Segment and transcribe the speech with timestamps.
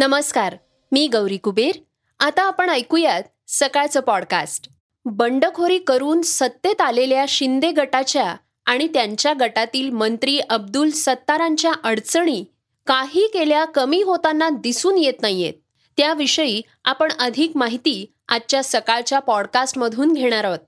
[0.00, 0.56] नमस्कार
[0.92, 1.74] मी गौरी कुबेर.
[2.20, 4.68] आता आपण ऐकूयात सकाळचं पॉडकास्ट
[5.04, 8.34] बंडखोरी करून सत्तेत आलेल्या शिंदे गटाच्या
[8.66, 12.44] आणि त्यांच्या गटातील मंत्री अब्दुल सत्तारांच्या अडचणी
[12.86, 15.54] काही केल्या कमी होताना दिसून येत नाहीयेत.
[15.96, 20.58] त्याविषयी आपण अधिक माहिती आजच्या सकाळच्या पॉडकास्टमधून घेणार आहोत.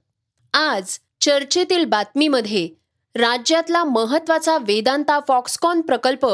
[0.56, 2.68] आज चर्चेतील बातमीमध्ये
[3.14, 6.26] राज्यातला महत्त्वाचा वेदांता फॉक्सकॉन प्रकल्प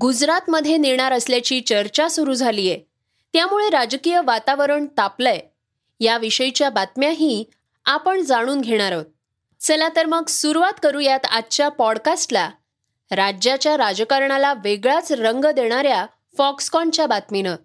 [0.00, 2.76] गुजरातमध्ये नेणार असल्याची चर्चा सुरू झालीय.
[3.32, 5.40] त्यामुळे राजकीय वातावरण तापलंय.
[6.00, 7.44] याविषयीच्या बातम्याही
[7.84, 9.04] आपण जाणून घेणार आहोत.
[9.60, 12.50] चला तर मग सुरुवात करूयात आजच्या पॉडकास्टला.
[13.10, 16.06] राज्याच्या राजकारणाला वेगळाच रंग देणाऱ्या
[16.38, 17.56] फॉक्सकॉनच्या बातमीनं.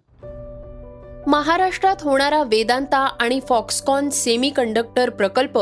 [1.26, 5.58] महाराष्ट्रात होणारा वेदांता आणि फॉक्सकॉन सेमी कंडक्टर प्रकल्प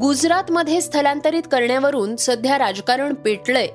[0.00, 3.68] गुजरातमध्ये स्थलांतरित करण्यावरून सध्या राजकारण पेटलंय.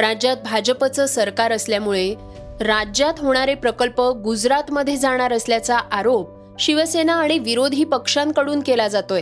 [0.00, 2.14] राज्यात भाजपचं सरकार असल्यामुळे
[2.60, 9.20] राज्यात होणारे प्रकल्प गुजरातमध्ये जाणार असल्याचा आरोप शिवसेना आणि विरोधी पक्षांकडून केला जातोय.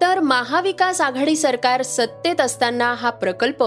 [0.00, 3.64] तर महाविकास आघाडी सरकार सत्तेत असताना हा प्रकल्प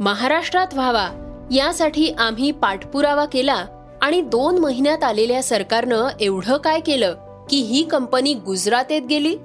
[0.00, 1.08] महाराष्ट्रात व्हावा
[1.52, 3.64] यासाठी आम्ही पाठपुरावा केला
[4.02, 7.14] आणि दोन महिन्यात आलेल्या सरकारनं एवढं काय केलं
[7.50, 9.36] की ही कंपनी गुजरातेत गेली?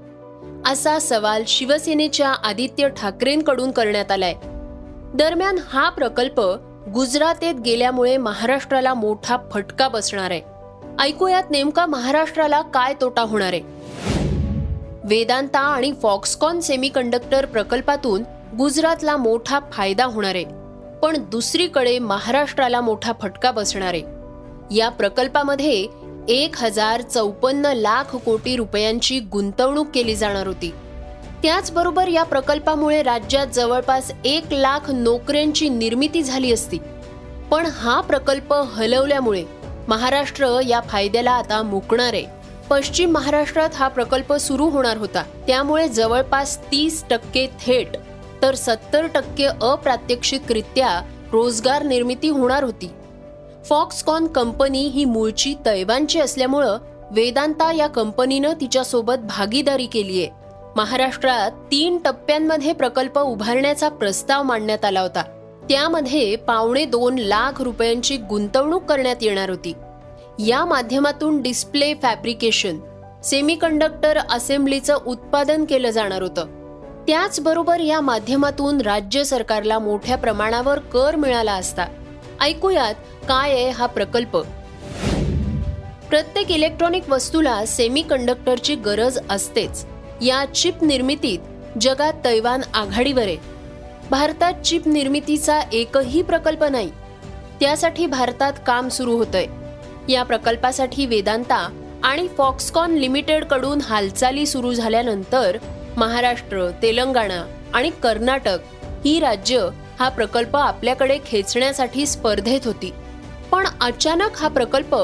[0.68, 4.34] असा सवाल शिवसेनेच्या आदित्य ठाकरेंकडून करण्यात आलाय.
[5.14, 6.42] दरम्यान हा प्रकल्प
[6.94, 10.42] गुजरातेत गेल्यामुळे महाराष्ट्राला मोठा फटका बसणार आहे.
[11.00, 13.62] ऐकूयात नेमका महाराष्ट्राला काय तोटा होणार आहे.
[15.04, 18.24] वेदांता आणि फॉक्सकॉन सेमीकंडक्टर प्रकल्पातून
[18.58, 20.46] गुजरातला मोठा फायदा होणार आहे.
[21.02, 24.04] पण दुसरीकडे महाराष्ट्राला मोठा फटका बसणार आहे.
[24.76, 25.88] या प्रकल्पामध्ये
[26.28, 30.74] एक हजार चौपन्न लाख कोटी रुपयांची गुंतवणूक केली जाणार होती.
[31.44, 36.78] त्याचबरोबर या प्रकल्पामुळे राज्यात जवळपास एक लाख नोकऱ्यांची निर्मिती झाली असती.
[37.52, 39.44] पण हा प्रकल्प हलवल्यामुळे
[39.88, 42.14] महाराष्ट्र या फायद्याला आता मुकणार.
[42.14, 42.26] आहे
[42.70, 45.24] पश्चिम महाराष्ट्रात हा प्रकल्प सुरू होणार होता.
[45.48, 47.98] त्यामुळे जवळपास तीस टक्के थेट
[48.42, 50.90] तर सत्तर टक्के अप्रात्यक्षिकरित्या
[51.32, 52.90] रोजगार निर्मिती होणार होती.
[53.66, 56.78] फॉक्सकॉन कंपनी ही मूळची तैवानची असल्यामुळं
[57.12, 60.37] वेदांता या कंपनीनं तिच्यासोबत भागीदारी केली आहे
[60.78, 65.22] महाराष्ट्रात तीन टप्प्यांमध्ये प्रकल्प उभारण्याचा प्रस्ताव मांडण्यात आला होता.
[65.70, 69.74] त्यामध्ये पावणे दोन लाख रुपयांची गुंतवणूक करण्यात येणार होती.
[70.40, 72.80] या माध्यमातून डिस्प्ले फॅब्रिकेशन
[73.24, 76.46] सेमीकंडक्टर असेंब्लीचं उत्पादन केलं जाणार होतं.
[77.08, 81.86] त्याचबरोबर या माध्यमातून राज्य सरकारला मोठ्या प्रमाणावर कर मिळाला असता.
[82.42, 82.94] ऐकूयात
[83.28, 84.38] काय आहे हा प्रकल्प.
[86.10, 89.86] प्रत्येक इलेक्ट्रॉनिक वस्तूला सेमीकंडक्टरची गरज असतेच.
[90.22, 91.40] या चिप निर्मितीत
[91.82, 93.38] जगात तैवान आघाडीवर आहे.
[94.12, 96.92] भारतात चिप निर्मितीचा एकही प्रकल्प नाही.
[97.60, 99.46] त्यासाठी भारतात काम सुरू होतंय.
[100.10, 101.68] या प्रकल्पासाठी वेदांता
[102.04, 105.58] आणि फॉक्सकॉन लिमिटेडकडून हालचाली सुरू झाल्यानंतर
[105.98, 108.58] महाराष्ट्र तेलंगणा आणि कर्नाटक
[109.06, 109.68] ही राज्य
[110.00, 112.94] हा प्रकल्प आपल्याकडे खेचण्यासाठी स्पर्धेत होती.
[113.52, 114.96] पण अचानक हा प्रकल्प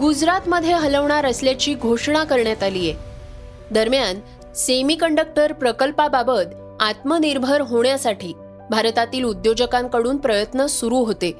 [0.00, 3.14] गुजरातमध्ये हलवणार असल्याची घोषणा करण्यात आली आहे
[3.70, 4.20] दरम्यान
[4.54, 8.32] सेमीकंडक्टर प्रकल्पाबाबत आत्मनिर्भर होण्यासाठी
[8.70, 11.32] भारतातील उद्योजकांकडून प्रयत्न सुरू होते.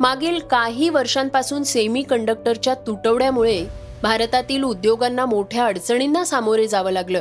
[0.00, 3.66] मागील काही वर्षांपासून सेमी कंडक्टरच्या तुटवड्यामुळे
[4.02, 7.20] भारतातील उद्योगांना मोठ्या अडचणींना सामोरे जावं लागलं.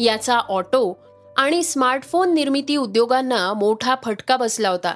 [0.00, 0.98] याचा ऑटो
[1.36, 4.94] आणि स्मार्टफोन निर्मिती उद्योगांना मोठा फटका बसला होता.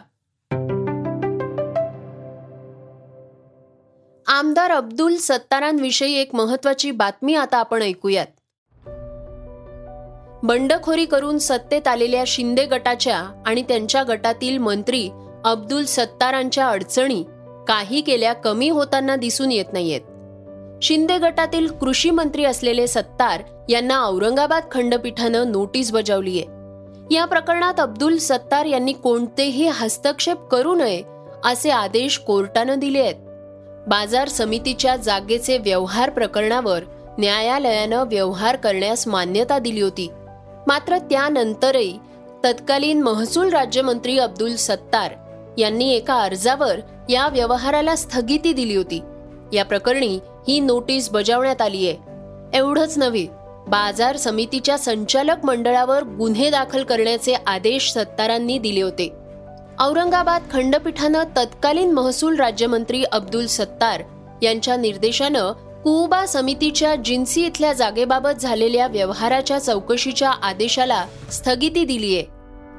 [4.26, 8.26] आमदार अब्दुल सत्तारांविषयी एक महत्वाची बातमी आता आपण ऐकूयात.
[10.44, 15.10] बंडखोरी करून सत्तेत आलेल्या शिंदे गटाच्या आणि त्यांच्या गटातील मंत्री
[15.44, 17.24] अब्दुल सत्तारांच्या अडचणी
[17.68, 20.00] काही केल्या कमी होताना दिसून येत नाहीयेत.
[20.82, 26.42] शिंदे गटातील कृषी मंत्री असलेले सत्तार यांना औरंगाबाद खंडपीठानं नोटीस बजावलीय.
[27.14, 31.02] या प्रकरणात अब्दुल सत्तार यांनी कोणतेही हस्तक्षेप करू नये
[31.44, 33.14] असे आदेश कोर्टानं दिले आहेत
[33.88, 36.80] बाजार समितीच्या जागेचे व्यवहार प्रकरणावर
[37.18, 40.08] न्यायालयानं व्यवहार करण्यास मान्यता दिली होती.
[40.66, 41.98] मात्र त्यानंतरही
[42.44, 45.12] तत्कालीन महसूल राज्यमंत्री अब्दुल सत्तार
[45.58, 49.02] यांनी एका अर्जावर या व्यवहाराला स्थगिती दिली होती.
[49.52, 50.18] या प्रकरणी
[50.48, 51.96] ही नोटीस बजावण्यात आली आहे.
[52.58, 53.26] एवढंच नव्हे
[53.68, 59.12] बाजार समितीच्या संचालक मंडळावर गुन्हे दाखल करण्याचे आदेश सत्तारांनी दिले होते.
[59.78, 64.02] औरंगाबाद खंडपीठानं तत्कालीन महसूल राज्यमंत्री अब्दुल सत्तार
[64.42, 65.52] यांच्या निर्देशानं
[65.84, 72.22] कुबा समितीच्या जिन्सी इथल्या जागेबाबत झालेल्या व्यवहाराच्या चौकशीच्या आदेशाला स्थगिती दिलीय.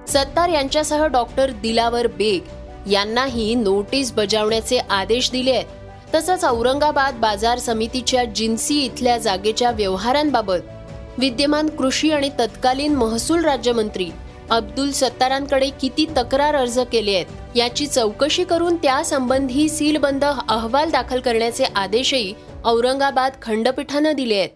[0.08, 8.24] सत्तार यांच्यासह डॉक्टर दिलावर बेग यांनाही नोटीस बजावण्याचे आदेश दिले आहेत तसंच औरंगाबाद बाजार समितीच्या
[8.26, 10.74] जिन्सी इथल्या जागेच्या व्यवहारांबाबत
[11.18, 14.10] विद्यमान कृषी आणि तत्कालीन महसूल राज्यमंत्री
[14.50, 17.26] अब्दुल सत्तारांकडे किती तक्रार अर्ज केले आहेत
[17.56, 22.34] याची चौकशी करून त्यासंबंधी सीलबंद अहवाल दाखल करण्याचे आदेशही
[22.66, 24.50] औरंगाबाद खंडपीठानं दिले आहेत.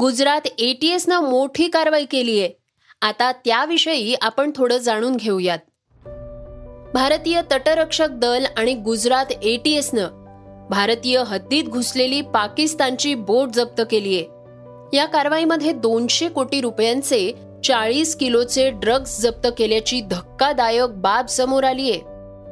[0.00, 2.50] गुजरात एटीएसनं मोठी कारवाई केली आहे.
[3.02, 5.58] आता त्याविषयी आपण थोडं जाणून घेऊयात.
[6.94, 10.06] भारतीय तटरक्षक दल आणि गुजरात एटीएसनं
[10.70, 14.41] भारतीय हद्दीत घुसलेली पाकिस्तानची बोट जप्त केली आहे.
[14.92, 17.32] या कारवाईमध्ये दोनशे कोटी रुपयांचे
[17.64, 22.00] चाळीस किलोचे ड्रग्ज जप्त केल्याची धक्कादायक बाब समोर आली आहे.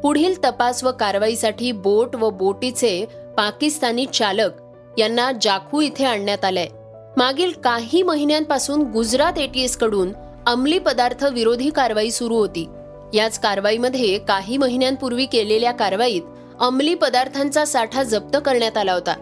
[0.00, 3.04] पुढील तपास व कारवाईसाठी बोट व बोटीचे
[3.36, 4.50] पाकिस्तानी चालक
[4.98, 6.66] यांना जाखू इथे आणण्यात आलंय.
[7.16, 10.12] मागील काही महिन्यांपासून गुजरात एटीएसकडून
[10.46, 12.68] अंमली पदार्थ विरोधी कारवाई सुरू होती.
[13.14, 16.22] याच कारवाईमध्ये काही महिन्यांपूर्वी केलेल्या कारवाईत
[16.60, 19.14] अंमली पदार्थांचा साठा जप्त करण्यात आला होता.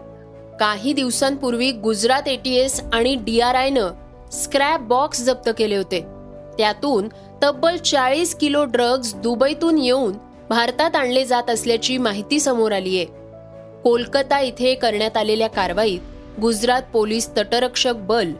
[0.59, 3.91] काही दिवसांपूर्वी गुजरात एटीएस आणि डीआरआयनं
[4.31, 5.99] स्क्रॅप बॉक्स जप्त केले होते.
[6.57, 7.07] त्यातून
[7.43, 10.13] तब्बल चाळीस किलो ड्रग्ज दुबईतून येऊन
[10.49, 13.05] भारतात आणले जात असल्याची माहिती समोर आली आहे.
[13.83, 15.99] कोलकाता इथे करण्यात आलेल्या कारवाईत
[16.41, 18.31] गुजरात पोलीस तटरक्षक बल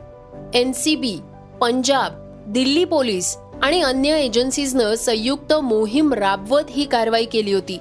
[0.54, 1.20] एनसीबी
[1.62, 2.12] पंजाब
[2.48, 7.78] दिल्ली पोलीस आणि अन्य एजन्सीजनं संयुक्त मोहीम राबवत ही कारवाई केली होती.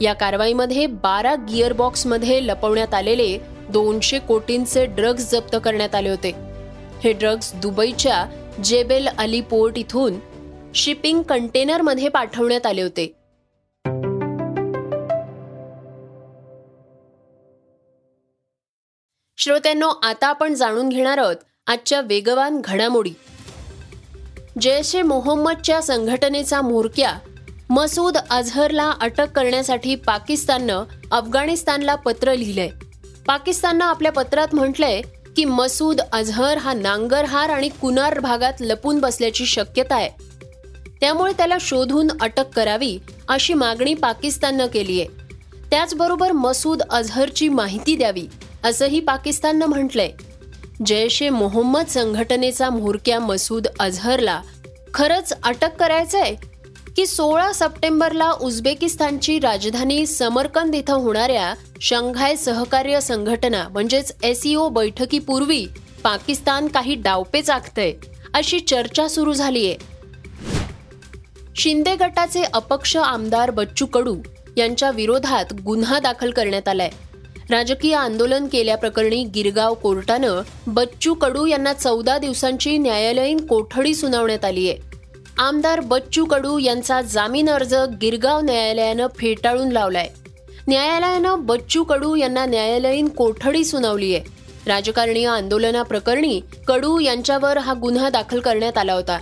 [0.00, 6.30] या कारवाईमध्ये बारा गिअरबॉक्समध्ये लपवण्यात आलेले दोनशे कोटींचे ड्रग्ज जप्त करण्यात आले होते.
[7.04, 8.26] हे ड्रग्ज दुबईच्या
[8.64, 10.14] जेबेल अली पोर्ट इथून
[10.74, 13.14] शिपिंग कंटेनरमध्ये पाठवण्यात आले होते.
[19.38, 21.36] श्रोत्यांनो आता आपण जाणून घेणार आहोत
[21.66, 23.10] आजच्या वेगवान घडामोडी.
[24.60, 27.18] जैश ए मोहम्मदच्या संघटनेचा म्होरक्या
[27.70, 32.68] मसूद अझहरला अटक करण्यासाठी पाकिस्ताननं अफगाणिस्तानला पत्र लिहिलंय.
[33.28, 35.00] पाकिस्ताननं आपल्या पत्रात म्हटलंय
[35.36, 40.10] की मसूद अझहर हा नांगरहार आणि कुनार भागात लपून बसल्याची शक्यता आहे.
[41.00, 42.98] त्यामुळे त्याला शोधून अटक करावी
[43.28, 45.08] अशी मागणी पाकिस्ताननं केली आहे.
[45.70, 48.26] त्याचबरोबर मसूद अझहरची माहिती द्यावी
[48.64, 50.10] असंही पाकिस्ताननं म्हटलंय.
[50.86, 54.42] जैश ए मोहम्मद संघटनेचा म्होरक्या मसूद अझहरला
[54.94, 56.34] खरंच अटक करायचंय?
[56.98, 65.66] की सोळा सप्टेंबरला उझबेकिस्तानची राजधानी समरकंद इथं होणाऱ्या शंघाय सहकार्य संघटना म्हणजेच एसईओ बैठकीपूर्वी
[66.04, 67.92] पाकिस्तान काही डावपेच आखतंय
[68.34, 69.74] अशी चर्चा सुरू झालीय.
[71.56, 74.16] शिंदे गटाचे अपक्ष आमदार बच्चू कडू
[74.56, 76.90] यांच्या विरोधात गुन्हा दाखल करण्यात आलाय.
[77.50, 84.87] राजकीय आंदोलन केल्याप्रकरणी गिरगाव कोर्टानं बच्चू कडू यांना चौदा दिवसांची न्यायालयीन कोठडी सुनावण्यात आली आहे
[85.38, 90.08] आमदार बच्चू कडू यांचा जामीन अर्ज गिरगाव न्यायालयानं फेटाळून लावलाय.
[90.68, 94.24] न्यायालयानं बच्चू कडू यांना न्यायालयीन कोठडी सुनावली आहे.
[94.66, 99.18] राजकारणीय आंदोलनाप्रकरणी कडू यांच्यावर हा गुन्हा दाखल करण्यात आला होता.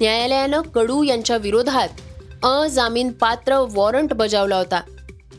[0.00, 1.88] न्यायालयानं कडू यांच्या विरोधात
[2.44, 4.80] अजामीन पात्र वॉरंट बजावला होता.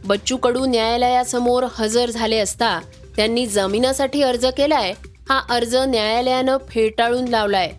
[0.06, 2.80] बच्चू कडू न्यायालयासमोर हजर झाले असता
[3.16, 4.94] त्यांनी जामिनासाठी अर्ज केलाय
[5.30, 7.72] हा अर्ज न्यायालयानं फेटाळून लावलाय.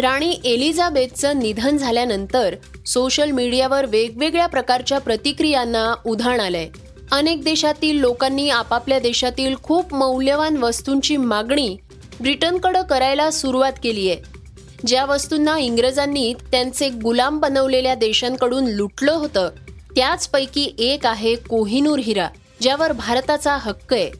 [0.00, 2.54] राणी एलिझाबेथचं निधन झाल्यानंतर
[2.86, 6.68] सोशल मीडियावर वेगवेगळ्या प्रकारच्या प्रतिक्रियांना उधाण आलंय.
[7.12, 11.76] अनेक देशातील लोकांनी आपापल्या देशातील खूप मौल्यवान वस्तूंची मागणी
[12.20, 14.18] ब्रिटनकडं करायला सुरुवात केली आहे.
[14.86, 19.48] ज्या वस्तूंना इंग्रजांनी त्यांचे गुलाम बनवलेल्या देशांकडून लुटलं होतं
[19.96, 22.28] त्याचपैकी एक आहे कोहिनूर हिरा
[22.60, 24.10] ज्यावर भारताचा हक्क आहे.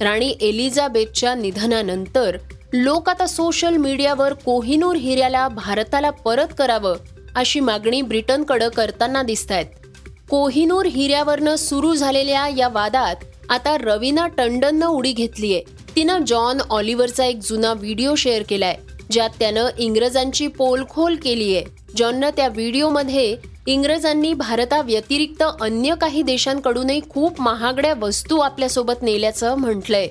[0.00, 2.36] राणी एलिझाबेथच्या निधनानंतर
[2.78, 6.96] लोक आता सोशल मीडियावर कोहिनूर हिऱ्याला भारताला परत करावं
[7.34, 9.66] अशी मागणी ब्रिटनकडं करताना दिसत आहेत
[10.30, 15.62] कोहिनूर हिऱ्यावरनं सुरू झालेल्या या वादात आता रवीना टंडननं उडी घेतलीये.
[15.96, 18.76] तिनं जॉन ऑलिव्हरचा एक जुना व्हिडिओ शेअर केलाय
[19.10, 21.64] ज्यात त्यानं इंग्रजांची पोलखोल केली आहे
[21.96, 30.08] जॉननं त्या व्हिडिओमध्ये इंग्रजांनी भारताव्यतिरिक्त अन्य काही देशांकडूनही खूप महागड्या वस्तू आपल्यासोबत नेल्याचं म्हटलंय.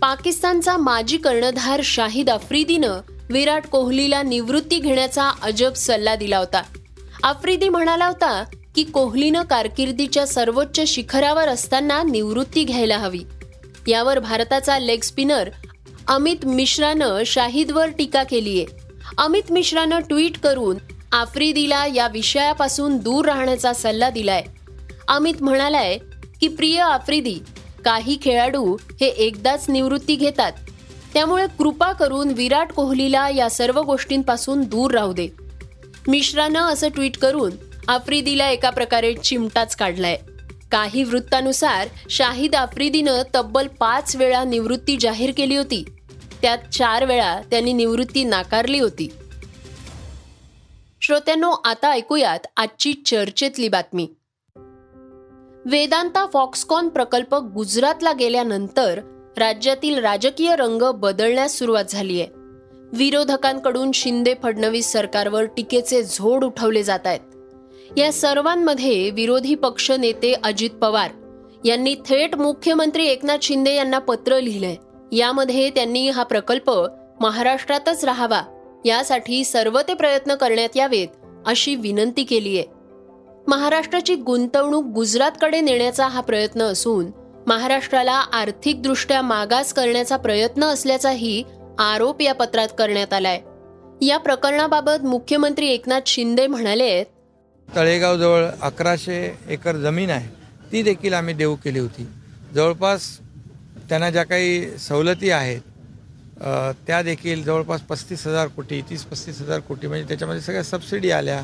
[0.00, 6.62] पाकिस्तानचा माजी कर्णधार शाहिद आफ्रिदीनं विराट कोहलीला निवृत्ती घेण्याचा अजब सल्ला दिला होता.
[7.22, 8.44] आफ्रिदी म्हणाला होता
[8.76, 13.20] की कोहलीनं कारकिर्दीच्या सर्वोच्च शिखरावर असताना निवृत्ती घ्यायला हवी.
[13.86, 15.50] यावर भारताचा लेग स्पिनर
[16.08, 18.64] अमित मिश्रानं शाहिदवर टीका केलीय.
[19.18, 20.76] अमित मिश्रानं ट्विट करून
[21.12, 24.42] आफ्रिदीला या विषयापासून दूर राहण्याचा सल्ला दिलाय.
[25.08, 25.98] अमित म्हणालाय
[26.40, 27.38] की प्रिय आफ्रिदी
[27.84, 30.52] काही खेळाडू हे एकदाच निवृत्ती घेतात.
[31.14, 35.28] त्यामुळे कृपा करून विराट कोहलीला या सर्व गोष्टींपासून दूर राहू दे.
[36.08, 37.50] मिश्रानं असं ट्विट करून
[37.88, 40.18] आफ्रिदीला एका प्रकारे चिमटाच काढलाय.
[40.72, 45.84] काही वृत्तानुसार शाहिद आफ्रिदीनं तब्बल पाच वेळा निवृत्ती जाहीर केली होती.
[46.42, 49.12] त्यात चार वेळा त्यांनी निवृत्ती नाकारली होती.
[51.02, 54.08] श्रोत्यांनो आता ऐकूयात आजची चर्चेतली बातमी.
[55.66, 59.00] वेदांता फॉक्सकॉन प्रकल्प गुजरातला गेल्यानंतर
[59.38, 62.24] राज्यातील राजकीय रंग बदलण्यास सुरुवात झालीय
[62.92, 67.98] विरोधकांकडून शिंदे फडणवीस सरकारवर टीकेचे झोड उठवले जात आहेत.
[67.98, 71.10] या सर्वांमध्ये विरोधी पक्ष नेते अजित पवार
[71.64, 74.76] यांनी थेट मुख्यमंत्री एकनाथ शिंदे यांना पत्र लिहिलंय.
[75.12, 76.70] यामध्ये त्यांनी हा प्रकल्प
[77.20, 78.42] महाराष्ट्रातच राहावा
[78.84, 81.08] यासाठी सर्व ते प्रयत्न करण्यात यावेत
[81.46, 82.79] अशी विनंती केली आहे
[83.50, 87.06] महाराष्ट्राची गुंतवणूक गुजरातकडे नेण्याचा हा प्रयत्न असून
[87.46, 91.42] महाराष्ट्राला आर्थिकदृष्ट्या मागास करण्याचा प्रयत्न असल्याचाही
[91.78, 93.40] आरोप या पत्रात करण्यात आलाय.
[94.02, 97.02] या प्रकरणाबाबत मुख्यमंत्री एकनाथ शिंदे म्हणाले
[97.68, 100.28] तळेगावजवळ अकराशे एकर जमीन आहे.
[100.72, 102.06] ती देखील आम्ही देऊ केली होती.
[102.54, 103.08] जवळपास
[103.88, 105.60] त्यांना ज्या काही सवलती आहेत
[106.86, 111.42] त्या देखील जवळपास पस्तीस हजार कोटी तीस पस्तीस हजार कोटी म्हणजे त्याच्यामध्ये सगळ्या सबसिडी आल्या.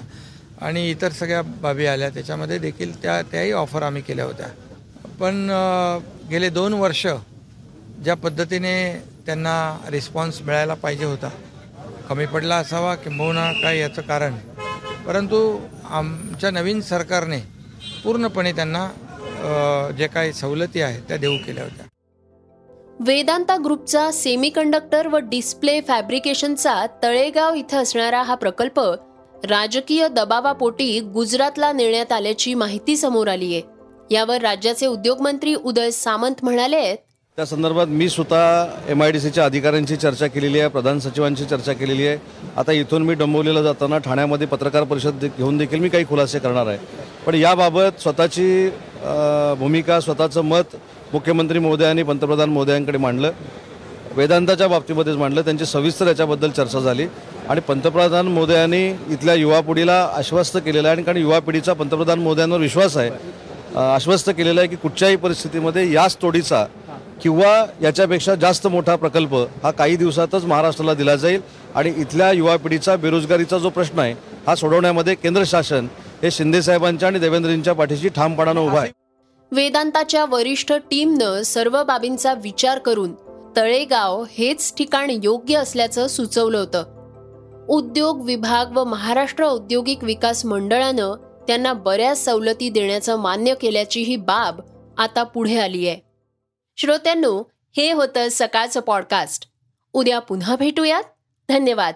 [0.62, 2.08] आणि इतर सगळ्या बाबी आल्या.
[2.10, 4.46] त्याच्यामध्ये देखील त्या त्याही ऑफर आम्ही केल्या होत्या.
[5.20, 5.48] पण
[6.30, 7.06] गेले दोन वर्ष
[8.04, 8.76] ज्या पद्धतीने
[9.26, 9.56] त्यांना
[9.90, 11.28] रिस्पॉन्स मिळायला पाहिजे होता.
[12.08, 14.34] कमी पडला असावा किंबहुना काय याचं कारण.
[15.06, 15.38] परंतु
[15.90, 17.38] आमच्या नवीन सरकारने
[18.04, 18.88] पूर्णपणे त्यांना
[19.98, 21.84] जे काही सवलती आहेत त्या देऊ केल्या होत्या.
[23.00, 28.80] वेदांता ग्रुपचा सेमीकंडक्टर व डिस्प्ले फॅब्रिकेशनचा तळेगाव इथं असणारा हा प्रकल्प
[29.44, 33.62] राजकीय दबावापोटी गुजरातला नेण्यात आल्याची माहिती समोर आली आहे.
[34.10, 36.96] यावर राज्याचे उद्योगमंत्री उदय सामंत म्हणाले आहेत.
[37.38, 41.72] त्या संदर्भात मी स्वतः एम आय डी सीच्या अधिकाऱ्यांची चर्चा केलेली आहे प्रधान सचिवांची चर्चा
[41.72, 42.18] केलेली आहे.
[42.56, 46.78] आता इथून मी डंबवलेला जाताना ठाण्यामध्ये पत्रकार परिषद घेऊन देखील मी काही खुलासे करणार आहे.
[47.26, 48.68] पण याबाबत स्वतःची
[49.58, 50.76] भूमिका स्वतःचं मत
[51.12, 53.32] मुख्यमंत्री महोदयांनी पंतप्रधान महोदयांकडे मांडलं.
[54.16, 55.42] वेदांताच्या बाबतीमध्येच मांडलं.
[55.42, 57.06] त्यांची सविस्तर याच्याबद्दल चर्चा झाली.
[57.50, 62.60] आणि पंतप्रधान मोदयांनी इथल्या युवा पिढीला आश्वस्त केलेलं आहे आणि कारण युवा पिढीचा पंतप्रधान मोदयांवर
[62.60, 63.10] विश्वास आहे
[63.80, 66.64] आश्वस्त केलेलं आहे की कुठच्याही परिस्थितीमध्ये याच तोडीचा
[67.22, 71.40] किंवा याच्यापेक्षा जास्त मोठा प्रकल्प हा काही दिवसातच महाराष्ट्राला दिला जाईल
[71.74, 74.14] आणि इथल्या युवा पिढीचा बेरोजगारीचा जो प्रश्न आहे
[74.46, 75.86] हा सोडवण्यामध्ये केंद्र शासन
[76.22, 78.90] हे शिंदेसाहेबांच्या आणि देवेंद्रजींच्या पाठीशी ठामपणानं उभा आहे.
[79.52, 83.12] वेदांताच्या वरिष्ठ टीमनं सर्व बाबींचा विचार करून
[83.56, 86.82] तळेगाव हेच ठिकाण योग्य असल्याचं सुचवलं होतं.
[87.68, 94.61] उद्योग विभाग व महाराष्ट्र औद्योगिक विकास मंडळानं त्यांना बऱ्याच सवलती देण्याचं मान्य केल्याची ही बाब
[94.99, 96.00] आता पुढे आली आहे.
[96.76, 97.42] श्रोत्यांनो
[97.76, 99.49] हे होतं सकाळचं पॉडकास्ट
[99.92, 101.02] उद्या पुन्हा भेटूयात.
[101.49, 101.94] धन्यवाद.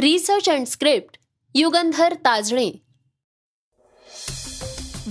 [0.00, 1.18] Research and script
[1.54, 2.70] Yugandhar Tajne.